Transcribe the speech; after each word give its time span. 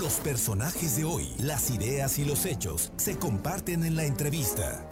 Los 0.00 0.14
personajes 0.20 0.96
de 0.96 1.04
hoy, 1.04 1.28
las 1.40 1.70
ideas 1.70 2.18
y 2.18 2.24
los 2.24 2.46
hechos 2.46 2.90
se 2.96 3.18
comparten 3.18 3.84
en 3.84 3.96
la 3.96 4.04
entrevista. 4.06 4.88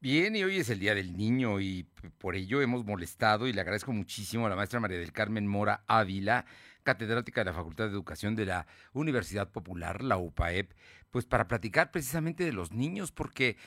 Bien, 0.00 0.34
y 0.34 0.42
hoy 0.44 0.60
es 0.60 0.70
el 0.70 0.78
Día 0.78 0.94
del 0.94 1.14
Niño 1.14 1.60
y 1.60 1.86
por 2.16 2.36
ello 2.36 2.62
hemos 2.62 2.86
molestado 2.86 3.46
y 3.46 3.52
le 3.52 3.60
agradezco 3.60 3.92
muchísimo 3.92 4.46
a 4.46 4.48
la 4.48 4.56
maestra 4.56 4.80
María 4.80 4.98
del 4.98 5.12
Carmen 5.12 5.46
Mora 5.46 5.84
Ávila, 5.86 6.46
catedrática 6.84 7.42
de 7.42 7.50
la 7.50 7.56
Facultad 7.56 7.84
de 7.84 7.90
Educación 7.90 8.34
de 8.34 8.46
la 8.46 8.66
Universidad 8.94 9.50
Popular, 9.50 10.02
la 10.02 10.16
UPAEP, 10.16 10.72
pues 11.10 11.26
para 11.26 11.48
platicar 11.48 11.90
precisamente 11.90 12.44
de 12.44 12.52
los 12.54 12.72
niños, 12.72 13.12
porque 13.12 13.58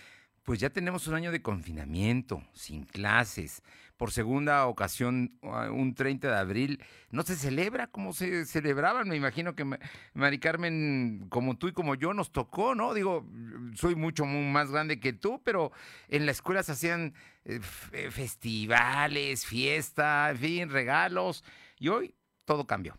pues 0.48 0.62
ya 0.62 0.70
tenemos 0.70 1.06
un 1.08 1.16
año 1.16 1.34
de 1.34 1.42
confinamiento, 1.42 2.42
sin 2.54 2.86
clases. 2.86 3.62
Por 3.98 4.14
segunda 4.14 4.66
ocasión, 4.68 5.38
ah, 5.44 5.70
un 5.70 5.94
30 5.94 6.30
de 6.30 6.38
abril, 6.38 6.82
no 7.12 7.24
se 7.24 7.36
celebra 7.36 7.88
como 7.88 8.14
se 8.14 8.46
celebraban. 8.46 9.10
Me 9.10 9.18
imagino 9.18 9.56
que 9.56 9.66
Mari 10.14 10.40
Carmen, 10.40 11.26
como 11.28 11.58
tú 11.58 11.68
y 11.68 11.74
como 11.74 11.96
yo, 11.96 12.14
nos 12.14 12.32
tocó, 12.32 12.76
¿no? 12.76 12.94
Digo, 12.94 13.30
soy 13.76 13.96
mucho 13.96 14.24
más 14.24 14.72
grande 14.72 15.02
que 15.02 15.12
tú, 15.12 15.42
pero 15.44 15.74
en 16.08 16.26
la 16.26 16.32
escuela 16.32 16.64
se 16.64 16.72
hacían 16.72 17.14
eh, 17.44 17.60
eh, 17.92 18.10
festivales, 18.10 19.46
fiesta, 19.46 20.30
en 20.30 20.38
fin, 20.38 20.70
regalos. 20.70 21.44
Y 21.78 21.90
hoy 21.90 22.16
todo 22.46 22.66
cambió. 22.66 22.98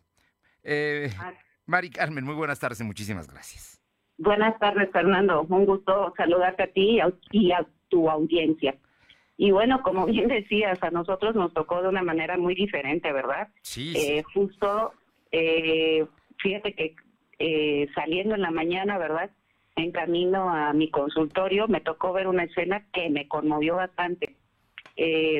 Eh, 0.65 1.11
ah. 1.19 1.33
Mari 1.65 1.89
Carmen, 1.89 2.27
muy 2.27 2.35
buenas 2.35 2.59
tardes 2.59 2.79
y 2.81 2.85
muchísimas 2.85 3.27
gracias. 3.27 3.78
Buenas 4.19 4.59
tardes, 4.59 4.91
Fernando. 4.93 5.47
Un 5.49 5.65
gusto 5.65 6.13
saludarte 6.17 6.65
a 6.65 6.73
ti 6.73 7.01
y 7.31 7.53
a 7.53 7.65
tu 7.89 8.11
audiencia. 8.11 8.75
Y 9.37 9.53
bueno, 9.53 9.81
como 9.83 10.05
bien 10.07 10.27
decías, 10.27 10.83
a 10.83 10.91
nosotros 10.91 11.37
nos 11.37 11.55
tocó 11.55 11.81
de 11.81 11.89
una 11.89 12.03
manera 12.03 12.37
muy 12.37 12.57
diferente, 12.57 13.13
¿verdad? 13.13 13.49
Sí. 13.63 13.95
Eh, 13.97 14.25
justo, 14.35 14.93
eh, 15.31 16.05
fíjate 16.39 16.75
que 16.75 16.97
eh, 17.39 17.89
saliendo 17.95 18.35
en 18.35 18.43
la 18.43 18.51
mañana, 18.51 18.99
¿verdad? 18.99 19.31
En 19.77 19.93
camino 19.93 20.51
a 20.51 20.73
mi 20.73 20.91
consultorio, 20.91 21.69
me 21.69 21.81
tocó 21.81 22.13
ver 22.13 22.27
una 22.27 22.43
escena 22.43 22.85
que 22.93 23.09
me 23.11 23.29
conmovió 23.29 23.77
bastante. 23.77 24.35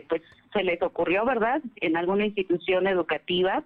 pues 0.09 0.23
se 0.53 0.63
les 0.63 0.81
ocurrió, 0.81 1.25
¿verdad? 1.25 1.61
En 1.81 1.97
alguna 1.97 2.25
institución 2.25 2.87
educativa 2.87 3.65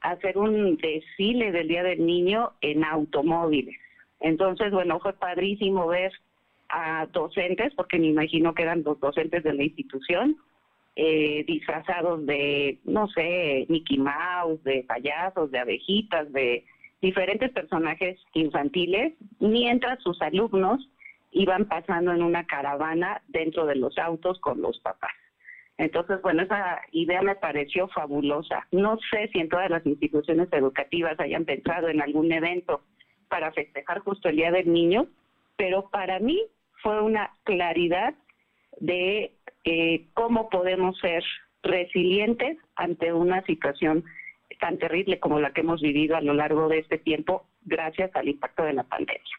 hacer 0.00 0.38
un 0.38 0.76
desfile 0.78 1.52
del 1.52 1.68
Día 1.68 1.82
del 1.82 2.04
Niño 2.06 2.52
en 2.62 2.84
automóviles. 2.84 3.76
Entonces, 4.24 4.72
bueno, 4.72 5.00
fue 5.00 5.12
padrísimo 5.12 5.86
ver 5.86 6.10
a 6.70 7.06
docentes, 7.12 7.74
porque 7.74 7.98
me 7.98 8.06
imagino 8.06 8.54
que 8.54 8.62
eran 8.62 8.82
los 8.82 8.98
docentes 8.98 9.44
de 9.44 9.52
la 9.52 9.64
institución, 9.64 10.38
eh, 10.96 11.44
disfrazados 11.46 12.24
de, 12.24 12.78
no 12.84 13.06
sé, 13.08 13.66
Mickey 13.68 13.98
Mouse, 13.98 14.64
de 14.64 14.82
payasos, 14.88 15.50
de 15.50 15.58
abejitas, 15.58 16.32
de 16.32 16.64
diferentes 17.02 17.52
personajes 17.52 18.18
infantiles, 18.32 19.12
mientras 19.40 20.02
sus 20.02 20.20
alumnos 20.22 20.88
iban 21.32 21.66
pasando 21.66 22.14
en 22.14 22.22
una 22.22 22.46
caravana 22.46 23.20
dentro 23.28 23.66
de 23.66 23.76
los 23.76 23.98
autos 23.98 24.40
con 24.40 24.62
los 24.62 24.78
papás. 24.78 25.12
Entonces, 25.76 26.22
bueno, 26.22 26.44
esa 26.44 26.80
idea 26.92 27.20
me 27.20 27.34
pareció 27.34 27.88
fabulosa. 27.88 28.66
No 28.72 28.96
sé 29.10 29.28
si 29.34 29.40
en 29.40 29.50
todas 29.50 29.68
las 29.68 29.84
instituciones 29.84 30.48
educativas 30.50 31.20
hayan 31.20 31.44
pensado 31.44 31.88
en 31.88 32.00
algún 32.00 32.32
evento 32.32 32.80
para 33.34 33.50
festejar 33.50 33.98
justo 33.98 34.28
el 34.28 34.36
Día 34.36 34.52
del 34.52 34.72
Niño, 34.72 35.08
pero 35.56 35.90
para 35.90 36.20
mí 36.20 36.40
fue 36.84 37.02
una 37.02 37.32
claridad 37.42 38.14
de 38.78 39.32
eh, 39.64 40.06
cómo 40.14 40.48
podemos 40.50 40.96
ser 41.00 41.24
resilientes 41.64 42.56
ante 42.76 43.12
una 43.12 43.42
situación 43.42 44.04
tan 44.60 44.78
terrible 44.78 45.18
como 45.18 45.40
la 45.40 45.52
que 45.52 45.62
hemos 45.62 45.82
vivido 45.82 46.14
a 46.14 46.20
lo 46.20 46.32
largo 46.32 46.68
de 46.68 46.78
este 46.78 46.96
tiempo 46.96 47.48
gracias 47.62 48.14
al 48.14 48.28
impacto 48.28 48.62
de 48.62 48.74
la 48.74 48.84
pandemia. 48.84 49.36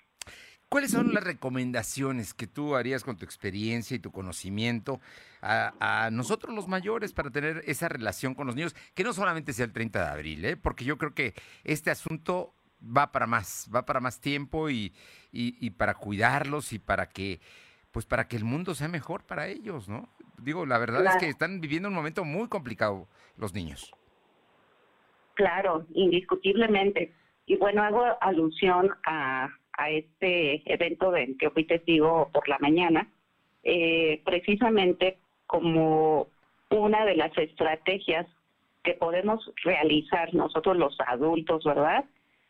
¿Cuáles 0.67 0.91
son 0.91 1.13
las 1.13 1.23
recomendaciones 1.23 2.33
que 2.33 2.47
tú 2.47 2.75
harías 2.75 3.01
con 3.05 3.15
tu 3.15 3.23
experiencia 3.23 3.95
y 3.95 3.99
tu 3.99 4.11
conocimiento 4.11 4.99
a, 5.41 6.09
nosotros 6.11 6.53
los 6.53 6.67
mayores 6.67 7.13
para 7.13 7.29
tener 7.29 7.63
esa 7.65 7.87
relación 7.87 8.33
con 8.33 8.45
los 8.45 8.57
niños, 8.57 8.75
que 8.93 9.05
no 9.05 9.13
solamente 9.13 9.53
sea 9.53 9.63
el 9.63 9.71
30 9.71 10.03
de 10.03 10.11
abril, 10.11 10.43
¿eh? 10.43 10.57
porque 10.57 10.83
yo 10.83 10.97
creo 10.97 11.13
que 11.13 11.33
este 11.63 11.91
asunto 11.91 12.55
va 12.85 13.11
para 13.11 13.27
más, 13.27 13.69
va 13.73 13.85
para 13.85 13.99
más 13.99 14.19
tiempo 14.19 14.69
y, 14.69 14.93
y, 15.31 15.69
para 15.71 15.95
cuidarlos 15.95 16.73
y 16.73 16.79
para 16.79 17.07
que, 17.07 17.39
pues 17.91 18.05
para 18.05 18.27
que 18.27 18.35
el 18.35 18.43
mundo 18.43 18.75
sea 18.75 18.87
mejor 18.87 19.25
para 19.25 19.47
ellos, 19.47 19.89
¿no? 19.89 20.09
Digo, 20.37 20.65
la 20.65 20.77
verdad 20.77 21.05
es 21.05 21.15
que 21.17 21.29
están 21.29 21.61
viviendo 21.61 21.89
un 21.89 21.95
momento 21.95 22.23
muy 22.23 22.47
complicado 22.47 23.07
los 23.37 23.53
niños. 23.53 23.93
Claro, 25.33 25.85
indiscutiblemente. 25.93 27.13
Y 27.45 27.57
bueno, 27.57 27.83
hago 27.83 28.03
alusión 28.21 28.89
a, 29.05 29.49
a 29.77 29.89
este 29.89 30.61
evento 30.71 31.11
del 31.11 31.37
que 31.37 31.49
fui 31.49 31.65
testigo 31.65 32.29
por 32.33 32.47
la 32.47 32.57
mañana, 32.59 33.07
eh, 33.63 34.21
precisamente 34.25 35.17
como 35.47 36.27
una 36.69 37.05
de 37.05 37.15
las 37.15 37.37
estrategias 37.37 38.27
que 38.83 38.93
podemos 38.93 39.51
realizar 39.63 40.33
nosotros 40.33 40.77
los 40.77 40.95
adultos, 41.07 41.63
¿verdad? 41.63 42.05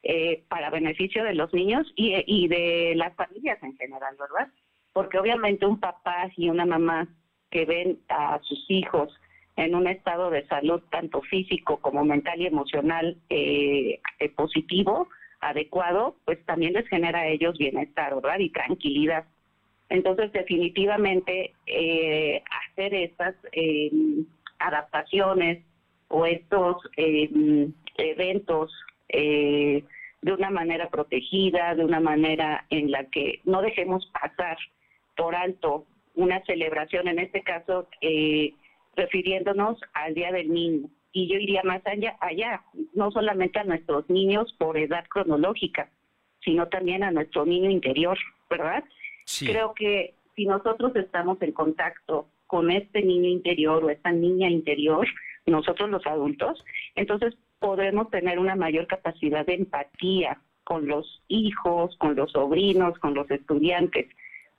Eh, 0.07 0.43
para 0.49 0.69
beneficio 0.69 1.23
de 1.23 1.33
los 1.33 1.51
niños 1.51 1.91
y, 1.95 2.47
de 2.47 2.93
las 2.95 3.15
familias 3.15 3.57
en 3.63 3.75
general, 3.75 4.15
¿verdad? 4.19 4.53
Porque 4.93 5.17
obviamente 5.17 5.65
un 5.65 5.79
papá 5.79 6.29
y 6.37 6.47
una 6.47 6.63
mamá 6.63 7.07
que 7.49 7.65
ven 7.65 7.97
a 8.09 8.39
sus 8.43 8.69
hijos 8.69 9.11
en 9.55 9.73
un 9.73 9.87
estado 9.87 10.29
de 10.29 10.45
salud 10.45 10.83
tanto 10.91 11.23
físico 11.23 11.77
como 11.77 12.05
mental 12.05 12.39
y 12.39 12.45
emocional 12.45 13.17
eh, 13.31 13.99
eh, 14.19 14.29
positivo, 14.29 15.09
adecuado, 15.39 16.17
pues 16.23 16.37
también 16.45 16.73
les 16.73 16.87
genera 16.87 17.21
a 17.21 17.27
ellos 17.27 17.57
bienestar, 17.57 18.13
¿verdad? 18.13 18.37
Y 18.37 18.51
tranquilidad. 18.51 19.25
Entonces, 19.89 20.31
definitivamente, 20.33 21.55
hacer 22.69 22.93
estas 22.93 23.33
adaptaciones 24.59 25.63
o 26.09 26.27
estos 26.27 26.77
eventos 27.97 28.71
eh, 29.09 29.83
de 30.21 30.33
una 30.33 30.49
manera 30.49 30.89
protegida, 30.89 31.75
de 31.75 31.85
una 31.85 31.99
manera 31.99 32.65
en 32.69 32.91
la 32.91 33.05
que 33.05 33.41
no 33.43 33.61
dejemos 33.61 34.05
pasar 34.07 34.57
por 35.15 35.35
alto 35.35 35.85
una 36.15 36.43
celebración, 36.45 37.07
en 37.07 37.19
este 37.19 37.43
caso 37.43 37.87
eh, 38.01 38.53
refiriéndonos 38.95 39.79
al 39.93 40.13
Día 40.13 40.31
del 40.31 40.51
Niño. 40.51 40.89
Y 41.11 41.27
yo 41.27 41.37
iría 41.37 41.63
más 41.63 41.81
allá, 41.85 42.17
allá, 42.19 42.63
no 42.93 43.11
solamente 43.11 43.59
a 43.59 43.63
nuestros 43.63 44.09
niños 44.09 44.53
por 44.57 44.77
edad 44.77 45.05
cronológica, 45.09 45.89
sino 46.43 46.67
también 46.67 47.03
a 47.03 47.11
nuestro 47.11 47.45
niño 47.45 47.69
interior, 47.69 48.17
¿verdad? 48.49 48.83
Creo 49.39 49.73
que 49.73 50.13
si 50.35 50.45
nosotros 50.45 50.95
estamos 50.95 51.41
en 51.41 51.51
contacto 51.51 52.27
con 52.47 52.69
este 52.69 53.01
niño 53.01 53.29
interior 53.29 53.83
o 53.83 53.89
esta 53.89 54.11
niña 54.11 54.49
interior, 54.49 55.07
nosotros 55.45 55.89
los 55.89 56.05
adultos, 56.05 56.63
entonces 56.95 57.35
podemos 57.65 58.11
tener 58.11 58.37
una 58.37 58.55
mayor 58.55 58.85
capacidad 58.85 59.43
de 59.43 59.55
empatía 59.55 60.39
con 60.63 60.85
los 60.85 61.23
hijos, 61.29 61.97
con 61.97 62.15
los 62.15 62.31
sobrinos, 62.31 62.95
con 62.99 63.15
los 63.15 63.29
estudiantes, 63.31 64.05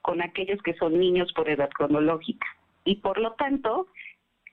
con 0.03 0.21
aquellos 0.21 0.61
que 0.63 0.75
son 0.75 0.99
niños 0.99 1.33
por 1.33 1.49
edad 1.49 1.71
cronológica. 1.71 2.49
Y 2.85 2.97
por 2.97 3.19
lo 3.19 3.35
tanto, 3.35 3.87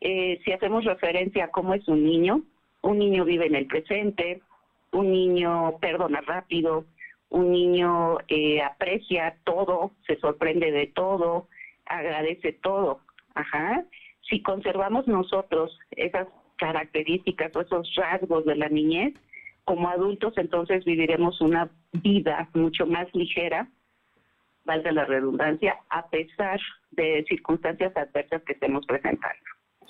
eh, 0.01 0.39
si 0.45 0.51
hacemos 0.51 0.85
referencia 0.85 1.45
a 1.45 1.47
cómo 1.47 1.73
es 1.73 1.87
un 1.87 2.03
niño, 2.03 2.43
un 2.83 2.99
niño 2.99 3.25
vive 3.25 3.47
en 3.47 3.55
el 3.55 3.65
presente, 3.65 4.43
un 4.91 5.11
niño 5.11 5.79
perdona 5.81 6.21
rápido, 6.21 6.85
un 7.29 7.51
niño 7.51 8.19
eh, 8.27 8.61
aprecia 8.61 9.35
todo, 9.45 9.93
se 10.05 10.15
sorprende 10.17 10.71
de 10.71 10.85
todo, 10.85 11.47
agradece 11.87 12.53
todo. 12.53 12.99
Ajá. 13.33 13.83
Si 14.29 14.43
conservamos 14.43 15.07
nosotros 15.07 15.75
esas 15.89 16.27
características 16.57 17.55
o 17.55 17.61
esos 17.61 17.93
rasgos 17.95 18.45
de 18.45 18.55
la 18.55 18.69
niñez, 18.69 19.13
como 19.65 19.89
adultos 19.89 20.33
entonces 20.37 20.83
viviremos 20.85 21.39
una 21.41 21.69
vida 21.91 22.49
mucho 22.53 22.85
más 22.85 23.07
ligera, 23.13 23.67
valga 24.65 24.91
la 24.91 25.05
redundancia, 25.05 25.77
a 25.89 26.07
pesar 26.09 26.59
de 26.91 27.25
circunstancias 27.27 27.95
adversas 27.95 28.43
que 28.43 28.53
estemos 28.53 28.85
presentando. 28.85 29.43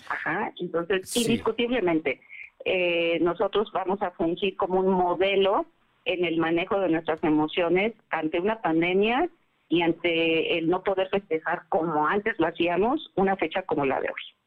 Ajá, 0.10 0.52
entonces, 0.60 1.16
indiscutiblemente, 1.16 2.22
eh, 2.66 3.20
nosotros 3.22 3.72
vamos 3.74 4.02
a 4.02 4.12
fungir 4.12 4.56
como 4.58 4.80
un 4.80 4.90
modelo 4.90 5.66
en 6.06 6.26
el 6.26 6.38
manejo 6.38 6.80
de 6.80 6.90
nuestras 6.90 7.24
emociones 7.24 7.94
ante 8.10 8.40
una 8.40 8.62
pandemia 8.62 9.30
y 9.70 9.82
ante 9.82 10.58
el 10.58 10.70
no 10.70 10.84
poder 10.84 11.10
festejar 11.10 11.64
como 11.70 12.08
antes 12.08 12.38
lo 12.40 12.48
hacíamos, 12.48 13.12
una 13.16 13.36
fecha 13.38 13.64
como 13.64 13.86
la 13.86 14.00
de 14.02 14.08
hoy. 14.08 14.43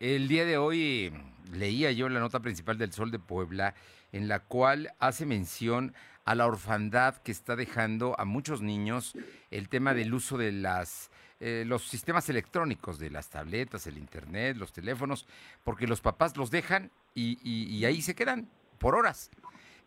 El 0.00 0.28
día 0.28 0.46
de 0.46 0.56
hoy 0.56 1.12
leía 1.52 1.92
yo 1.92 2.08
la 2.08 2.20
nota 2.20 2.40
principal 2.40 2.78
del 2.78 2.90
Sol 2.90 3.10
de 3.10 3.18
Puebla, 3.18 3.74
en 4.12 4.28
la 4.28 4.38
cual 4.40 4.94
hace 4.98 5.26
mención 5.26 5.92
a 6.24 6.34
la 6.34 6.46
orfandad 6.46 7.18
que 7.18 7.30
está 7.30 7.54
dejando 7.54 8.18
a 8.18 8.24
muchos 8.24 8.62
niños 8.62 9.14
el 9.50 9.68
tema 9.68 9.92
del 9.92 10.14
uso 10.14 10.38
de 10.38 10.52
las 10.52 11.10
eh, 11.38 11.64
los 11.66 11.86
sistemas 11.86 12.30
electrónicos, 12.30 12.98
de 12.98 13.10
las 13.10 13.28
tabletas, 13.28 13.86
el 13.86 13.98
internet, 13.98 14.56
los 14.56 14.72
teléfonos, 14.72 15.26
porque 15.64 15.86
los 15.86 16.00
papás 16.00 16.34
los 16.38 16.50
dejan 16.50 16.90
y, 17.14 17.84
ahí 17.84 18.00
se 18.00 18.14
quedan 18.14 18.48
por 18.78 18.94
horas. 18.94 19.30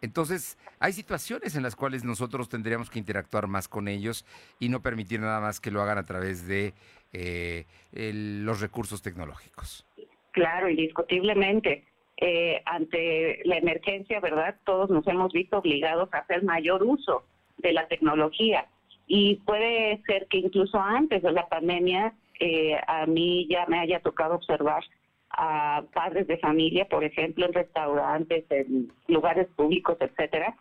Entonces, 0.02 0.60
hay 0.78 0.94
situaciones 0.94 1.56
en 1.56 1.64
las 1.64 1.76
cuales 1.76 2.04
nosotros 2.04 2.50
tendríamos 2.50 2.92
que 2.92 3.00
interactuar 3.00 3.48
más 3.48 3.68
con 3.68 3.88
ellos 3.88 4.26
y 4.60 4.70
no 4.70 4.84
permitir 4.84 5.22
nada 5.22 5.40
más 5.40 5.60
que 5.60 5.72
lo 5.72 5.82
hagan 5.82 5.98
a 5.98 6.06
través 6.06 6.46
de 6.46 6.76
eh, 7.14 7.66
los 7.94 8.60
recursos 8.60 9.02
tecnológicos. 9.02 9.88
Claro, 10.34 10.70
indiscutiblemente. 10.70 11.86
Eh, 12.18 12.62
ante 12.66 13.40
la 13.46 13.58
emergencia, 13.58 14.20
¿verdad? 14.20 14.56
Todos 14.66 14.90
nos 14.90 15.06
hemos 15.08 15.32
visto 15.34 15.58
obligados 15.58 16.10
a 16.14 16.20
hacer 16.20 16.44
mayor 16.44 16.84
uso 16.84 17.24
de 17.58 17.74
la 17.74 17.88
tecnología. 17.88 18.68
Y 19.08 19.36
puede 19.46 20.02
ser 20.06 20.28
que 20.28 20.38
incluso 20.38 20.80
antes 20.80 21.22
de 21.22 21.32
la 21.32 21.48
pandemia, 21.48 22.14
eh, 22.40 22.78
a 22.88 23.06
mí 23.06 23.48
ya 23.50 23.66
me 23.68 23.80
haya 23.80 24.00
tocado 24.00 24.36
observar 24.36 24.84
a 25.32 25.84
padres 25.94 26.28
de 26.28 26.38
familia, 26.38 26.86
por 26.86 27.04
ejemplo, 27.04 27.46
en 27.46 27.54
restaurantes, 27.54 28.46
en 28.50 28.92
lugares 29.08 29.48
públicos, 29.56 29.98
etcétera, 30.00 30.56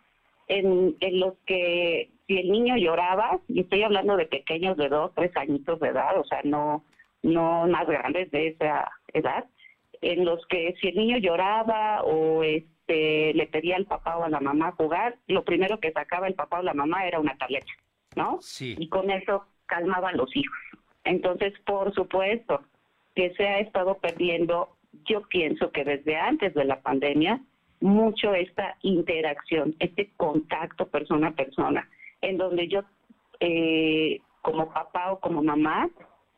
en, 0.47 0.95
en 0.99 1.19
los 1.19 1.35
que 1.45 2.09
si 2.27 2.37
el 2.37 2.51
niño 2.51 2.75
lloraba, 2.77 3.39
y 3.47 3.61
estoy 3.61 3.83
hablando 3.83 4.17
de 4.17 4.25
pequeños 4.25 4.77
de 4.77 4.89
dos, 4.89 5.11
tres 5.15 5.31
añitos 5.37 5.79
de 5.79 5.89
edad, 5.89 6.19
o 6.19 6.23
sea, 6.25 6.41
no, 6.43 6.83
no 7.21 7.67
más 7.67 7.87
grandes 7.87 8.31
de 8.31 8.47
esa 8.49 8.91
edad, 9.13 9.45
en 10.03 10.25
los 10.25 10.45
que 10.47 10.75
si 10.79 10.89
el 10.89 10.95
niño 10.95 11.17
lloraba 11.17 12.03
o 12.03 12.43
este 12.43 13.33
le 13.33 13.47
pedía 13.47 13.77
al 13.77 13.85
papá 13.85 14.17
o 14.17 14.23
a 14.23 14.29
la 14.29 14.41
mamá 14.41 14.73
jugar, 14.73 15.17
lo 15.27 15.43
primero 15.43 15.79
que 15.79 15.91
sacaba 15.91 16.27
el 16.27 16.35
papá 16.35 16.59
o 16.59 16.63
la 16.63 16.73
mamá 16.73 17.07
era 17.07 17.19
una 17.19 17.37
tableta, 17.37 17.71
¿no? 18.15 18.39
Sí. 18.41 18.75
Y 18.77 18.89
con 18.89 19.09
eso 19.09 19.45
calmaban 19.65 20.17
los 20.17 20.35
hijos. 20.35 20.57
Entonces, 21.05 21.53
por 21.65 21.93
supuesto, 21.93 22.61
que 23.15 23.33
se 23.35 23.47
ha 23.47 23.59
estado 23.59 23.97
perdiendo, 23.99 24.75
yo 25.05 25.21
pienso 25.27 25.71
que 25.71 25.83
desde 25.83 26.17
antes 26.17 26.53
de 26.53 26.65
la 26.65 26.81
pandemia, 26.81 27.41
mucho 27.79 28.33
esta 28.33 28.77
interacción, 28.81 29.75
este 29.79 30.11
contacto 30.17 30.87
persona 30.87 31.29
a 31.29 31.31
persona, 31.31 31.89
en 32.21 32.37
donde 32.37 32.67
yo, 32.67 32.81
eh, 33.39 34.21
como 34.41 34.71
papá 34.71 35.11
o 35.11 35.19
como 35.19 35.43
mamá, 35.43 35.89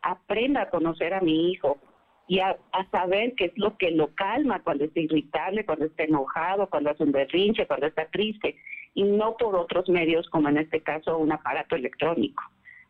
aprenda 0.02 0.64
a 0.64 0.70
conocer 0.70 1.14
a 1.14 1.22
mi 1.22 1.52
hijo 1.52 1.80
y 2.28 2.40
a, 2.40 2.58
saber 2.92 3.34
qué 3.36 3.46
es 3.46 3.58
lo 3.58 3.78
que 3.78 3.92
lo 3.92 4.08
calma 4.16 4.62
cuando 4.64 4.86
está 4.86 5.00
irritable, 5.00 5.66
cuando 5.66 5.86
está 5.86 6.04
enojado, 6.04 6.68
cuando 6.70 6.90
hace 6.90 7.04
un 7.04 7.12
berrinche, 7.12 7.68
cuando 7.68 7.88
está 7.88 8.08
triste, 8.08 8.56
y 8.94 9.04
no 9.04 9.36
por 9.38 9.56
otros 9.56 9.88
medios 9.90 10.28
como 10.30 10.50
en 10.50 10.58
este 10.58 10.82
caso 10.82 11.18
un 11.18 11.32
aparato 11.32 11.76
electrónico. 11.76 12.44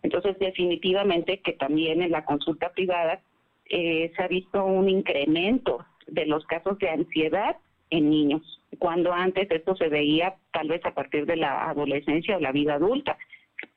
Entonces, 0.04 0.38
definitivamente 0.40 1.40
que 1.40 1.54
también 1.54 2.02
en 2.02 2.12
la 2.12 2.24
consulta 2.26 2.70
privada 2.70 3.22
eh, 3.70 4.12
se 4.16 4.24
ha 4.24 4.28
visto 4.28 4.64
un 4.64 4.88
incremento 4.88 5.84
de 6.08 6.28
los 6.28 6.46
casos 6.46 6.78
de 6.80 6.90
ansiedad 6.90 7.58
en 7.90 8.10
niños, 8.10 8.62
cuando 8.80 9.14
antes 9.14 9.50
esto 9.50 9.76
se 9.76 9.90
veía 9.90 10.36
tal 10.52 10.68
vez 10.68 10.86
a 10.86 10.94
partir 10.94 11.26
de 11.26 11.36
la 11.36 11.70
adolescencia 11.70 12.38
o 12.38 12.40
la 12.40 12.52
vida 12.52 12.76
adulta, 12.76 13.18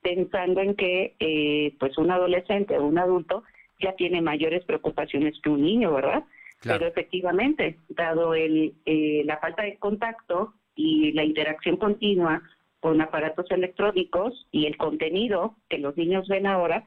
pensando 0.01 0.61
en 0.61 0.75
que 0.75 1.15
eh, 1.19 1.75
pues 1.79 1.97
un 1.97 2.11
adolescente 2.11 2.77
o 2.77 2.85
un 2.85 2.97
adulto 2.97 3.43
ya 3.79 3.93
tiene 3.93 4.21
mayores 4.21 4.63
preocupaciones 4.65 5.39
que 5.41 5.49
un 5.49 5.61
niño, 5.61 5.93
¿verdad? 5.93 6.23
Claro. 6.59 6.79
Pero 6.79 6.91
efectivamente, 6.91 7.77
dado 7.89 8.35
el, 8.35 8.73
eh, 8.85 9.23
la 9.25 9.37
falta 9.37 9.63
de 9.63 9.77
contacto 9.77 10.53
y 10.75 11.11
la 11.13 11.23
interacción 11.23 11.77
continua 11.77 12.41
con 12.79 13.01
aparatos 13.01 13.49
electrónicos 13.51 14.47
y 14.51 14.65
el 14.65 14.77
contenido 14.77 15.55
que 15.69 15.77
los 15.77 15.95
niños 15.97 16.27
ven 16.27 16.47
ahora, 16.47 16.85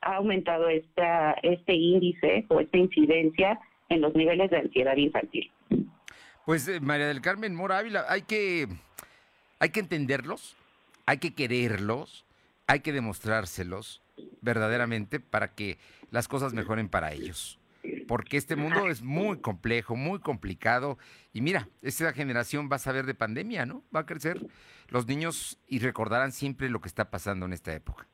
ha 0.00 0.16
aumentado 0.16 0.68
esta, 0.68 1.32
este 1.42 1.74
índice 1.74 2.46
o 2.48 2.60
esta 2.60 2.78
incidencia 2.78 3.60
en 3.88 4.00
los 4.00 4.14
niveles 4.14 4.50
de 4.50 4.58
ansiedad 4.58 4.96
infantil. 4.96 5.50
Pues 6.46 6.66
eh, 6.68 6.80
María 6.80 7.08
del 7.08 7.20
Carmen 7.20 7.54
Mora 7.54 7.78
Ávila, 7.78 8.06
hay 8.08 8.22
que, 8.22 8.66
hay 9.58 9.68
que 9.70 9.80
entenderlos, 9.80 10.56
hay 11.06 11.18
que 11.18 11.34
quererlos, 11.34 12.24
hay 12.70 12.80
que 12.80 12.92
demostrárselos 12.92 14.00
verdaderamente 14.42 15.18
para 15.18 15.56
que 15.56 15.76
las 16.12 16.28
cosas 16.28 16.54
mejoren 16.54 16.88
para 16.88 17.12
ellos. 17.12 17.58
Porque 18.06 18.36
este 18.36 18.54
mundo 18.54 18.88
es 18.88 19.02
muy 19.02 19.40
complejo, 19.40 19.96
muy 19.96 20.20
complicado. 20.20 20.96
Y 21.32 21.40
mira, 21.40 21.68
esta 21.82 22.12
generación 22.12 22.68
va 22.70 22.76
a 22.76 22.78
saber 22.78 23.06
de 23.06 23.14
pandemia, 23.14 23.66
¿no? 23.66 23.82
Va 23.94 24.00
a 24.00 24.06
crecer 24.06 24.38
los 24.88 25.08
niños 25.08 25.58
y 25.66 25.80
recordarán 25.80 26.30
siempre 26.30 26.68
lo 26.68 26.80
que 26.80 26.86
está 26.86 27.10
pasando 27.10 27.46
en 27.46 27.54
esta 27.54 27.74
época. 27.74 28.06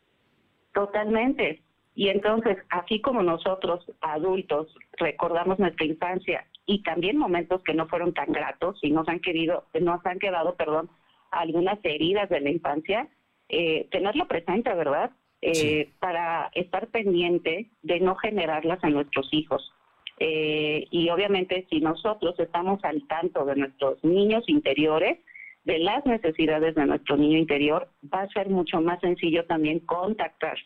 Totalmente. 0.73 1.63
Y 1.95 2.09
entonces, 2.09 2.57
así 2.71 3.03
como 3.03 3.23
nosotros, 3.23 3.85
adultos, 4.01 4.75
recordamos 4.97 5.59
nuestra 5.59 5.85
infancia 5.85 6.47
y 6.65 6.83
también 6.83 7.19
momentos 7.19 7.63
que 7.63 7.75
no 7.75 7.89
fueron 7.89 8.15
tan 8.15 8.33
gratos 8.33 8.79
y 8.83 8.91
nos 8.91 9.07
han 9.07 9.21
querido, 9.21 9.67
nos 9.79 10.05
han 10.07 10.19
quedado, 10.19 10.57
perdón, 10.57 10.89
algunas 11.31 11.79
heridas 11.83 12.31
de 12.31 12.41
la 12.41 12.51
infancia, 12.51 13.09
eh, 13.49 13.89
tenerlo 13.91 14.27
presente, 14.27 14.73
¿verdad? 14.75 15.11
Eh, 15.43 15.55
Sí. 15.55 15.93
Para 15.99 16.51
estar 16.55 16.89
pendiente 16.89 17.71
de 17.83 18.01
no 18.01 18.17
generarlas 18.17 18.83
en 18.83 18.95
nuestros 18.95 19.29
hijos. 19.33 19.73
Eh, 20.19 20.87
y 20.91 21.11
obviamente, 21.11 21.67
si 21.69 21.81
nosotros 21.81 22.39
estamos 22.41 22.83
al 22.85 23.07
tanto 23.07 23.45
de 23.45 23.57
nuestros 23.57 24.03
niños 24.03 24.45
interiores, 24.49 25.19
de 25.65 25.81
las 25.81 26.07
necesidades 26.07 26.77
de 26.77 26.87
nuestro 26.87 27.17
niño 27.17 27.37
interior, 27.37 27.89
va 28.13 28.23
a 28.23 28.29
ser 28.29 28.49
mucho 28.49 28.81
más 28.81 29.01
sencillo 29.01 29.45
también 29.47 29.81
contactar 29.81 30.57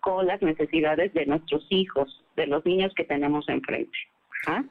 con 0.00 0.26
las 0.26 0.42
necesidades 0.42 1.14
de 1.14 1.24
nuestros 1.26 1.64
hijos, 1.70 2.24
de 2.36 2.48
los 2.48 2.66
niños 2.66 2.92
que 2.94 3.04
tenemos 3.04 3.48
enfrente. 3.48 3.96
¿ah? 4.48 4.64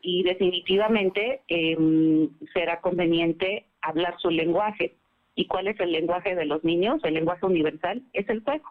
Y 0.00 0.24
definitivamente 0.24 1.42
em, 1.46 2.30
será 2.52 2.80
conveniente 2.80 3.66
hablar 3.80 4.16
su 4.18 4.28
lenguaje. 4.28 4.96
¿Y 5.34 5.46
cuál 5.46 5.68
es 5.68 5.78
el 5.80 5.92
lenguaje 5.92 6.34
de 6.34 6.44
los 6.44 6.62
niños? 6.64 7.00
El 7.04 7.14
lenguaje 7.14 7.46
universal 7.46 8.02
es 8.12 8.28
el 8.28 8.42
juego. 8.42 8.68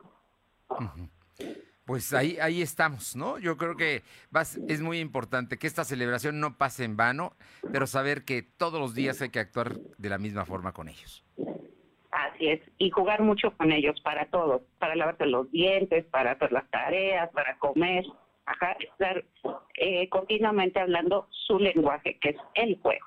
Pues 1.85 2.13
ahí, 2.13 2.37
ahí 2.39 2.61
estamos, 2.61 3.15
¿no? 3.15 3.39
Yo 3.39 3.57
creo 3.57 3.75
que 3.75 4.03
vas- 4.29 4.59
es 4.69 4.81
muy 4.81 4.99
importante 4.99 5.57
que 5.57 5.67
esta 5.67 5.83
celebración 5.83 6.39
no 6.39 6.57
pase 6.57 6.83
en 6.85 6.95
vano, 6.95 7.33
pero 7.73 7.87
saber 7.87 8.23
que 8.23 8.43
todos 8.43 8.79
los 8.79 8.93
días 8.93 9.21
hay 9.21 9.29
que 9.29 9.39
actuar 9.39 9.73
de 9.97 10.09
la 10.09 10.17
misma 10.17 10.45
forma 10.45 10.71
con 10.71 10.87
ellos. 10.87 11.25
Así 12.11 12.47
es, 12.49 12.61
y 12.77 12.91
jugar 12.91 13.21
mucho 13.21 13.55
con 13.57 13.71
ellos 13.71 13.99
para 14.01 14.25
todo, 14.27 14.63
para 14.79 14.95
lavarte 14.95 15.25
los 15.25 15.49
dientes, 15.51 16.05
para 16.05 16.31
hacer 16.33 16.51
las 16.51 16.69
tareas, 16.69 17.29
para 17.31 17.57
comer, 17.57 18.05
ajá, 18.45 18.75
estar 18.79 19.25
eh, 19.75 20.07
continuamente 20.09 20.79
hablando 20.79 21.27
su 21.31 21.57
lenguaje, 21.57 22.17
que 22.19 22.29
es 22.29 22.37
el 22.55 22.79
juego. 22.81 23.05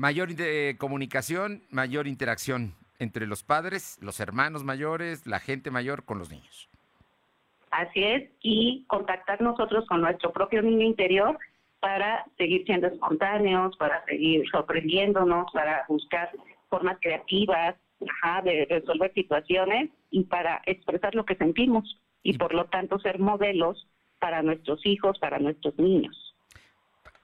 Mayor 0.00 0.30
eh, 0.38 0.76
comunicación, 0.78 1.62
mayor 1.68 2.06
interacción 2.06 2.72
entre 2.98 3.26
los 3.26 3.42
padres, 3.42 3.98
los 4.00 4.18
hermanos 4.18 4.64
mayores, 4.64 5.26
la 5.26 5.40
gente 5.40 5.70
mayor 5.70 6.06
con 6.06 6.18
los 6.18 6.30
niños. 6.30 6.70
Así 7.70 8.02
es, 8.02 8.30
y 8.40 8.86
contactar 8.86 9.42
nosotros 9.42 9.84
con 9.86 10.00
nuestro 10.00 10.32
propio 10.32 10.62
niño 10.62 10.86
interior 10.86 11.38
para 11.80 12.24
seguir 12.38 12.64
siendo 12.64 12.86
espontáneos, 12.86 13.76
para 13.76 14.02
seguir 14.06 14.48
sorprendiéndonos, 14.50 15.52
para 15.52 15.84
buscar 15.86 16.30
formas 16.70 16.96
creativas 17.02 17.76
ajá, 18.08 18.40
de 18.40 18.66
resolver 18.70 19.12
situaciones 19.12 19.90
y 20.10 20.24
para 20.24 20.62
expresar 20.64 21.14
lo 21.14 21.26
que 21.26 21.36
sentimos 21.36 22.00
y 22.22 22.30
Y- 22.30 22.38
por 22.38 22.54
lo 22.54 22.64
tanto 22.70 22.98
ser 23.00 23.18
modelos 23.18 23.86
para 24.18 24.42
nuestros 24.42 24.80
hijos, 24.86 25.18
para 25.18 25.38
nuestros 25.38 25.78
niños. 25.78 26.34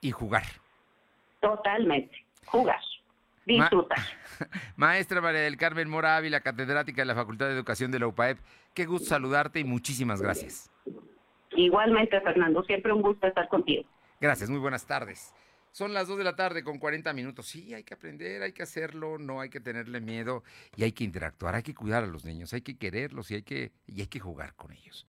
Y 0.02 0.10
jugar. 0.10 0.42
Totalmente. 1.40 2.25
Jugar. 2.46 2.80
Disfrutar. 3.44 3.98
Maestra 4.76 5.20
María 5.20 5.42
del 5.42 5.56
Carmen 5.56 5.88
Mora 5.88 6.16
Ávila, 6.16 6.40
catedrática 6.40 7.02
de 7.02 7.06
la 7.06 7.14
Facultad 7.14 7.46
de 7.46 7.52
Educación 7.52 7.92
de 7.92 8.00
la 8.00 8.08
UPAEP, 8.08 8.38
qué 8.74 8.86
gusto 8.86 9.08
saludarte 9.08 9.60
y 9.60 9.64
muchísimas 9.64 10.20
gracias. 10.20 10.70
Igualmente, 11.52 12.20
Fernando, 12.20 12.62
siempre 12.64 12.92
un 12.92 13.02
gusto 13.02 13.26
estar 13.26 13.48
contigo. 13.48 13.84
Gracias, 14.20 14.50
muy 14.50 14.58
buenas 14.58 14.84
tardes. 14.86 15.32
Son 15.76 15.92
las 15.92 16.08
2 16.08 16.16
de 16.16 16.24
la 16.24 16.34
tarde 16.34 16.64
con 16.64 16.78
40 16.78 17.12
minutos. 17.12 17.48
Sí, 17.48 17.74
hay 17.74 17.84
que 17.84 17.92
aprender, 17.92 18.40
hay 18.42 18.52
que 18.52 18.62
hacerlo, 18.62 19.18
no 19.18 19.42
hay 19.42 19.50
que 19.50 19.60
tenerle 19.60 20.00
miedo 20.00 20.42
y 20.74 20.84
hay 20.84 20.92
que 20.92 21.04
interactuar, 21.04 21.54
hay 21.54 21.62
que 21.62 21.74
cuidar 21.74 22.02
a 22.02 22.06
los 22.06 22.24
niños, 22.24 22.54
hay 22.54 22.62
que 22.62 22.78
quererlos 22.78 23.30
y 23.30 23.34
hay 23.34 23.42
que, 23.42 23.72
y 23.86 24.00
hay 24.00 24.06
que 24.06 24.18
jugar 24.18 24.54
con 24.54 24.72
ellos. 24.72 25.04